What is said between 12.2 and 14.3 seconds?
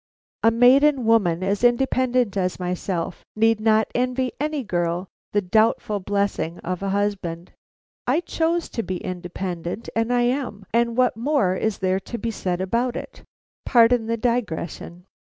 said about it? Pardon the